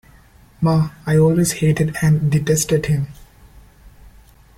Ma, 0.61 0.89
I 1.05 1.15
always 1.19 1.51
hated 1.51 1.95
and 2.01 2.31
detested 2.31 2.87
him. 2.87 3.05